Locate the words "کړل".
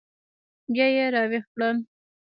1.53-1.77